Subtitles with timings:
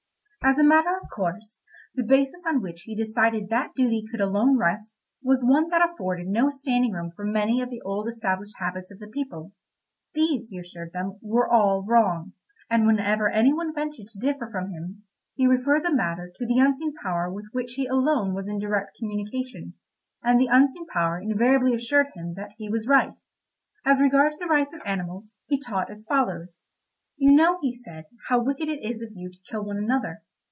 [0.43, 1.61] As a matter of course,
[1.93, 6.25] the basis on which he decided that duty could alone rest was one that afforded
[6.25, 9.51] no standing room for many of the old established habits of the people.
[10.15, 12.33] These, he assured them, were all wrong,
[12.71, 15.03] and whenever any one ventured to differ from him,
[15.35, 18.97] he referred the matter to the unseen power with which he alone was in direct
[18.97, 19.75] communication,
[20.23, 23.19] and the unseen power invariably assured him that he was right.
[23.85, 26.65] As regards the rights of animals he taught as follows:
[27.15, 30.23] "You know, he said, "how wicked it is of you to kill one another.